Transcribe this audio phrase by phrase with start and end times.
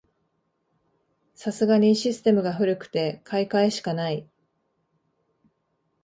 [1.35, 4.27] さすがにシステムが古くて買い替えしかない